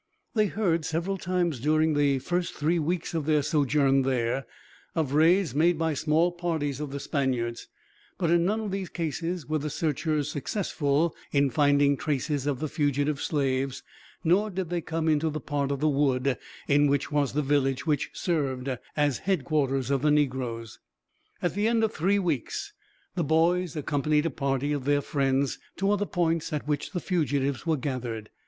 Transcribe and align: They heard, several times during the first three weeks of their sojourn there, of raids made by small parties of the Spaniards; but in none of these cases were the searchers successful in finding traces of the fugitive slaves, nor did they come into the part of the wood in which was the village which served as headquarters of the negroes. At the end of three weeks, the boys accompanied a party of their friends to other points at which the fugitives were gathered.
They 0.33 0.47
heard, 0.47 0.83
several 0.83 1.19
times 1.19 1.59
during 1.59 1.93
the 1.93 2.17
first 2.17 2.55
three 2.55 2.79
weeks 2.79 3.13
of 3.13 3.27
their 3.27 3.43
sojourn 3.43 4.01
there, 4.01 4.47
of 4.95 5.13
raids 5.13 5.53
made 5.53 5.77
by 5.77 5.93
small 5.93 6.31
parties 6.31 6.79
of 6.79 6.89
the 6.89 6.99
Spaniards; 6.99 7.67
but 8.17 8.31
in 8.31 8.43
none 8.43 8.61
of 8.61 8.71
these 8.71 8.89
cases 8.89 9.45
were 9.45 9.59
the 9.59 9.69
searchers 9.69 10.27
successful 10.27 11.15
in 11.31 11.51
finding 11.51 11.97
traces 11.97 12.47
of 12.47 12.59
the 12.59 12.67
fugitive 12.67 13.21
slaves, 13.21 13.83
nor 14.23 14.49
did 14.49 14.71
they 14.71 14.81
come 14.81 15.07
into 15.07 15.29
the 15.29 15.39
part 15.39 15.69
of 15.71 15.81
the 15.81 15.87
wood 15.87 16.35
in 16.67 16.87
which 16.87 17.11
was 17.11 17.33
the 17.33 17.43
village 17.43 17.85
which 17.85 18.09
served 18.11 18.71
as 18.97 19.19
headquarters 19.19 19.91
of 19.91 20.01
the 20.01 20.09
negroes. 20.09 20.79
At 21.43 21.53
the 21.53 21.67
end 21.67 21.83
of 21.83 21.93
three 21.93 22.17
weeks, 22.17 22.73
the 23.13 23.23
boys 23.23 23.75
accompanied 23.75 24.25
a 24.25 24.31
party 24.31 24.71
of 24.71 24.85
their 24.85 25.01
friends 25.01 25.59
to 25.77 25.91
other 25.91 26.07
points 26.07 26.51
at 26.51 26.67
which 26.67 26.89
the 26.89 26.99
fugitives 27.01 27.67
were 27.67 27.77
gathered. 27.77 28.31